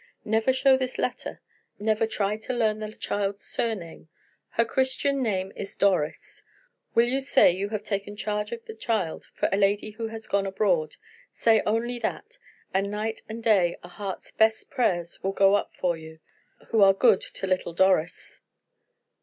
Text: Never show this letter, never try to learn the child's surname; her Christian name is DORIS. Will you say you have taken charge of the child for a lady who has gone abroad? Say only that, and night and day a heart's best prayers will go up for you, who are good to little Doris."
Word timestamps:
Never 0.25 0.51
show 0.51 0.77
this 0.77 0.97
letter, 0.97 1.41
never 1.77 2.07
try 2.07 2.35
to 2.35 2.53
learn 2.53 2.79
the 2.79 2.91
child's 2.91 3.43
surname; 3.43 4.09
her 4.53 4.65
Christian 4.65 5.21
name 5.21 5.51
is 5.55 5.77
DORIS. 5.77 6.41
Will 6.95 7.07
you 7.07 7.19
say 7.19 7.51
you 7.51 7.69
have 7.69 7.83
taken 7.83 8.15
charge 8.15 8.51
of 8.51 8.65
the 8.65 8.73
child 8.73 9.27
for 9.35 9.47
a 9.51 9.57
lady 9.57 9.91
who 9.91 10.07
has 10.07 10.25
gone 10.25 10.47
abroad? 10.47 10.95
Say 11.31 11.61
only 11.67 11.99
that, 11.99 12.39
and 12.73 12.89
night 12.89 13.21
and 13.29 13.43
day 13.43 13.77
a 13.83 13.89
heart's 13.89 14.31
best 14.31 14.71
prayers 14.71 15.21
will 15.21 15.33
go 15.33 15.53
up 15.53 15.71
for 15.75 15.95
you, 15.95 16.19
who 16.69 16.81
are 16.81 16.93
good 16.95 17.21
to 17.21 17.45
little 17.45 17.75
Doris." 17.75 18.41